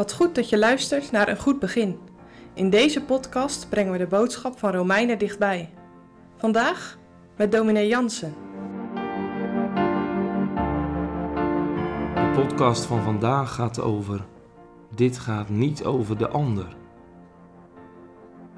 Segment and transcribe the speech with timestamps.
[0.00, 1.98] Wat goed dat je luistert naar een goed begin.
[2.54, 5.70] In deze podcast brengen we de boodschap van Romeinen dichtbij.
[6.36, 6.98] Vandaag
[7.36, 8.34] met dominee Jansen.
[12.14, 14.26] De podcast van vandaag gaat over
[14.94, 16.76] Dit gaat niet over de ander.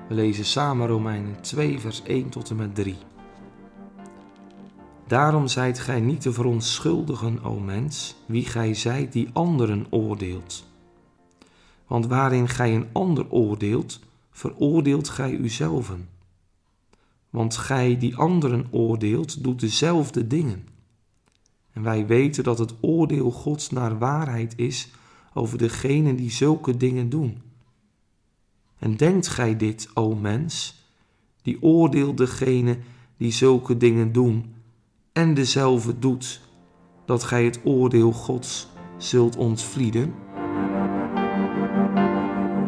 [0.08, 2.96] We lezen samen Romeinen 2 vers 1 tot en met 3.
[5.06, 10.70] Daarom zijt gij niet te verontschuldigen, o mens, wie gij zijt die anderen oordeelt.
[11.92, 16.08] Want waarin gij een ander oordeelt, veroordeelt gij uzelven.
[17.30, 20.66] Want gij die anderen oordeelt, doet dezelfde dingen.
[21.72, 24.90] En wij weten dat het oordeel Gods naar waarheid is
[25.34, 27.42] over degenen die zulke dingen doen.
[28.78, 30.82] En denkt gij dit, o mens,
[31.42, 32.78] die oordeelt degene
[33.16, 34.54] die zulke dingen doen
[35.12, 36.40] en dezelfde doet,
[37.04, 38.68] dat gij het oordeel Gods
[38.98, 40.14] zult ontvlieden?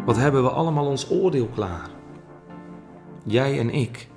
[0.05, 1.89] Wat hebben we allemaal ons oordeel klaar?
[3.23, 4.07] Jij en ik.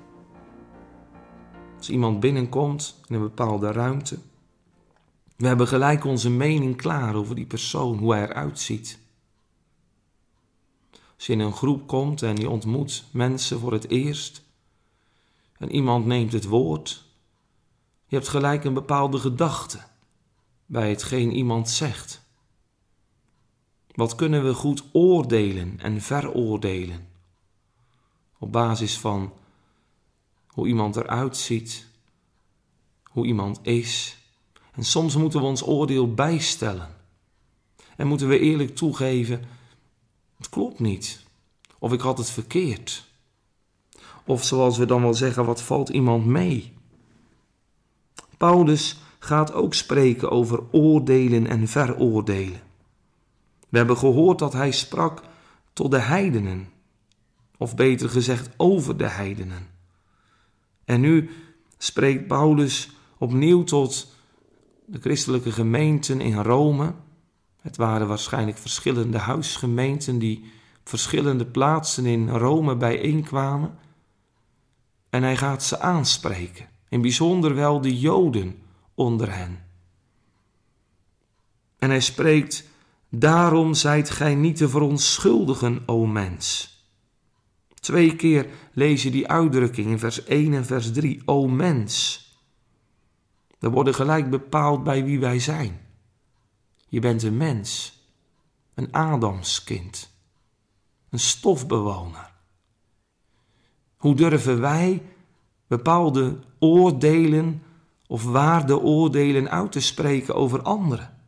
[1.77, 4.17] Als iemand binnenkomt in een bepaalde ruimte,
[5.35, 8.99] we hebben gelijk onze mening klaar over die persoon, hoe hij eruit ziet.
[11.15, 14.43] Als je in een groep komt en je ontmoet mensen voor het eerst
[15.57, 17.05] en iemand neemt het woord,
[18.07, 19.79] je hebt gelijk een bepaalde gedachte
[20.65, 22.28] bij hetgeen iemand zegt.
[23.99, 27.07] Wat kunnen we goed oordelen en veroordelen?
[28.37, 29.33] Op basis van
[30.47, 31.87] hoe iemand eruit ziet,
[33.03, 34.17] hoe iemand is.
[34.71, 36.95] En soms moeten we ons oordeel bijstellen.
[37.95, 39.43] En moeten we eerlijk toegeven,
[40.37, 41.23] het klopt niet.
[41.79, 43.05] Of ik had het verkeerd.
[44.25, 46.73] Of zoals we dan wel zeggen, wat valt iemand mee?
[48.37, 52.67] Paulus gaat ook spreken over oordelen en veroordelen.
[53.69, 55.23] We hebben gehoord dat hij sprak
[55.73, 56.69] tot de heidenen,
[57.57, 59.67] of beter gezegd over de heidenen.
[60.85, 61.29] En nu
[61.77, 64.15] spreekt Paulus opnieuw tot
[64.85, 66.93] de christelijke gemeenten in Rome.
[67.61, 70.37] Het waren waarschijnlijk verschillende huisgemeenten die
[70.79, 73.77] op verschillende plaatsen in Rome bijeenkwamen.
[75.09, 78.61] En hij gaat ze aanspreken, in bijzonder wel de Joden
[78.95, 79.63] onder hen.
[81.77, 82.67] En hij spreekt
[83.09, 86.77] Daarom zijt gij niet te verontschuldigen, o mens.
[87.79, 92.23] Twee keer lees je die uitdrukking in vers 1 en vers 3, o mens.
[93.59, 95.79] We worden gelijk bepaald bij wie wij zijn.
[96.87, 97.99] Je bent een mens,
[98.73, 100.11] een Adamskind,
[101.09, 102.31] een stofbewoner.
[103.97, 105.03] Hoe durven wij
[105.67, 107.63] bepaalde oordelen
[108.07, 111.18] of waardeoordelen uit te spreken over anderen?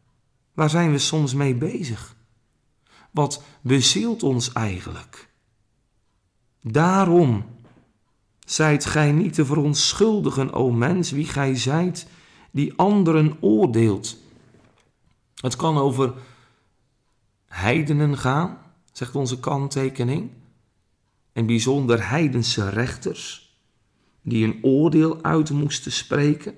[0.53, 2.15] Waar zijn we soms mee bezig?
[3.11, 5.29] Wat bezielt ons eigenlijk?
[6.61, 7.45] Daarom
[8.45, 12.07] zijt gij niet te verontschuldigen, o mens, wie gij zijt,
[12.51, 14.17] die anderen oordeelt.
[15.35, 16.13] Het kan over
[17.45, 18.57] heidenen gaan,
[18.91, 20.29] zegt onze kanttekening,
[21.33, 23.55] en bijzonder heidense rechters,
[24.21, 26.55] die een oordeel uit moesten spreken,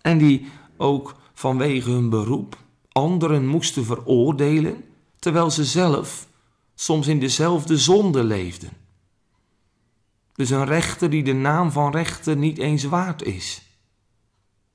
[0.00, 0.46] en die
[0.76, 2.66] ook vanwege hun beroep
[2.98, 4.84] anderen moesten veroordelen,
[5.18, 6.28] terwijl ze zelf
[6.74, 8.70] soms in dezelfde zonde leefden.
[10.32, 13.62] Dus een rechter die de naam van rechter niet eens waard is.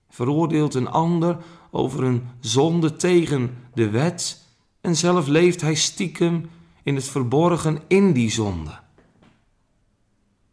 [0.09, 1.38] Veroordeelt een ander
[1.72, 4.47] over een zonde tegen de wet
[4.81, 6.50] en zelf leeft hij stiekem
[6.83, 8.79] in het verborgen in die zonde.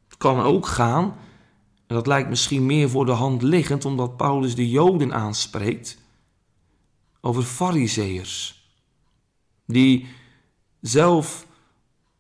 [0.09, 1.05] Het kan ook gaan,
[1.87, 5.99] en dat lijkt misschien meer voor de hand liggend omdat Paulus de Joden aanspreekt,
[7.21, 8.65] over fariseërs,
[9.67, 10.09] die
[10.81, 11.47] zelf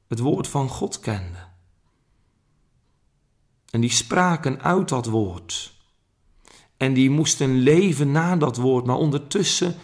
[0.06, 1.49] het woord van God kenden.
[3.71, 5.72] En die spraken uit dat woord.
[6.77, 9.75] En die moesten leven na dat woord, maar ondertussen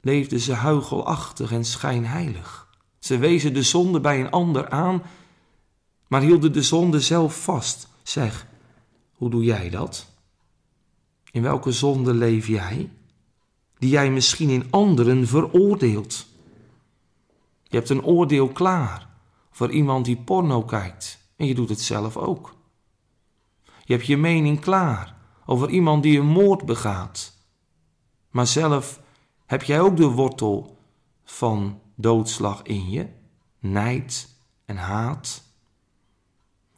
[0.00, 2.68] leefden ze huigelachtig en schijnheilig.
[2.98, 5.02] Ze wezen de zonde bij een ander aan,
[6.08, 7.88] maar hielden de zonde zelf vast.
[8.02, 8.46] Zeg,
[9.12, 10.06] hoe doe jij dat?
[11.30, 12.90] In welke zonde leef jij?
[13.84, 16.26] Die jij misschien in anderen veroordeelt.
[17.62, 19.08] Je hebt een oordeel klaar
[19.50, 22.54] voor iemand die porno kijkt en je doet het zelf ook.
[23.84, 25.16] Je hebt je mening klaar
[25.46, 27.36] over iemand die een moord begaat.
[28.30, 29.00] Maar zelf
[29.46, 30.76] heb jij ook de wortel
[31.24, 33.06] van doodslag in je,
[33.58, 34.28] nijd
[34.64, 35.42] en haat.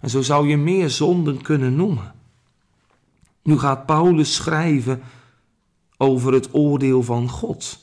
[0.00, 2.14] En zo zou je meer zonden kunnen noemen.
[3.42, 5.02] Nu gaat Paulus schrijven
[5.96, 7.78] over het oordeel van God.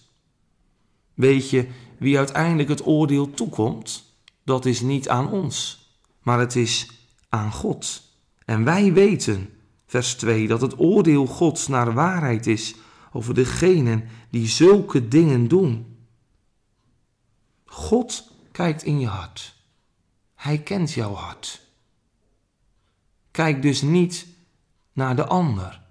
[1.13, 1.67] Weet je
[1.97, 4.03] wie uiteindelijk het oordeel toekomt,
[4.43, 5.87] dat is niet aan ons,
[6.21, 6.89] maar het is
[7.29, 8.03] aan God.
[8.45, 9.49] En wij weten,
[9.85, 12.75] vers 2, dat het oordeel Gods naar waarheid is
[13.11, 15.97] over degenen die zulke dingen doen.
[17.65, 19.55] God kijkt in je hart.
[20.35, 21.61] Hij kent jouw hart.
[23.31, 24.27] Kijk dus niet
[24.91, 25.81] naar de ander,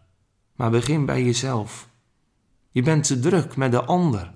[0.54, 1.88] maar begin bij jezelf.
[2.72, 4.30] Je bent te druk met de ander.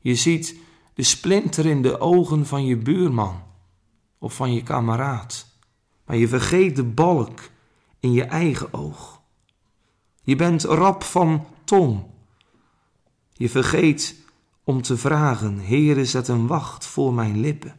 [0.00, 0.58] Je ziet
[0.94, 3.42] de splinter in de ogen van je buurman
[4.18, 5.46] of van je kameraad,
[6.04, 7.50] maar je vergeet de balk
[8.00, 9.22] in je eigen oog.
[10.22, 12.04] Je bent rap van tong.
[13.32, 14.16] Je vergeet
[14.64, 17.74] om te vragen, Heere, zet een wacht voor mijn lippen.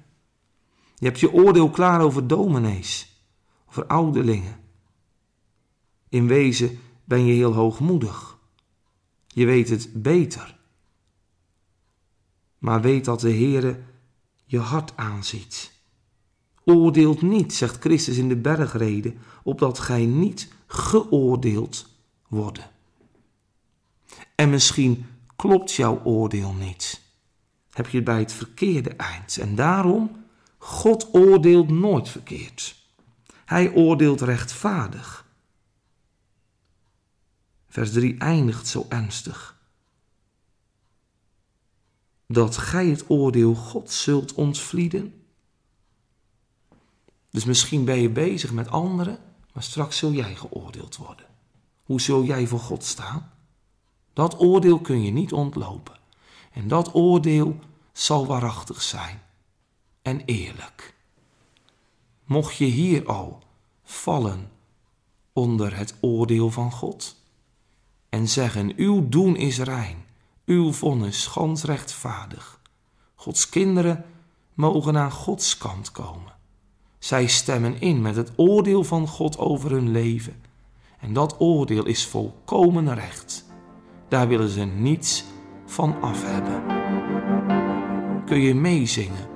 [0.95, 3.23] Je hebt je oordeel klaar over dominees,
[3.69, 4.59] over ouderlingen.
[6.09, 8.39] In wezen ben je heel hoogmoedig.
[9.33, 10.57] Je weet het beter.
[12.57, 13.79] Maar weet dat de Heere
[14.45, 15.71] je hart aanziet.
[16.63, 19.13] Oordeelt niet, zegt Christus in de bergrede,
[19.43, 21.89] opdat gij niet geoordeeld
[22.27, 22.69] worden.
[24.35, 25.05] En misschien
[25.35, 27.01] klopt jouw oordeel niet.
[27.71, 29.37] Heb je het bij het verkeerde eind.
[29.37, 30.25] En daarom,
[30.57, 32.75] God oordeelt nooit verkeerd.
[33.45, 35.25] Hij oordeelt rechtvaardig.
[37.71, 39.59] Vers 3 eindigt zo ernstig.
[42.27, 45.23] Dat gij het oordeel God zult ontvlieden.
[47.29, 49.19] Dus misschien ben je bezig met anderen,
[49.53, 51.25] maar straks zul jij geoordeeld worden.
[51.83, 53.31] Hoe zul jij voor God staan?
[54.13, 55.99] Dat oordeel kun je niet ontlopen.
[56.51, 57.59] En dat oordeel
[57.91, 59.21] zal waarachtig zijn
[60.01, 60.95] en eerlijk.
[62.23, 63.43] Mocht je hier al
[63.83, 64.51] vallen
[65.33, 67.19] onder het oordeel van God
[68.11, 69.97] en zeggen: Uw doen is rein,
[70.45, 72.59] uw vonnis gans rechtvaardig.
[73.15, 74.05] Gods kinderen
[74.53, 76.33] mogen aan Gods kant komen.
[76.99, 80.41] Zij stemmen in met het oordeel van God over hun leven.
[80.99, 83.45] En dat oordeel is volkomen recht.
[84.07, 85.23] Daar willen ze niets
[85.65, 86.63] van af hebben.
[88.25, 89.29] Kun je meezingen?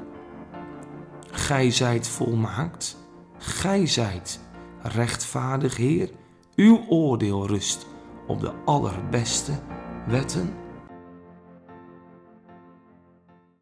[1.32, 2.98] Gij zijt volmaakt,
[3.38, 4.40] gij zijt
[4.82, 6.12] rechtvaardig Heer,
[6.56, 7.86] uw oordeel rust
[8.28, 9.52] op de allerbeste
[10.08, 10.65] wetten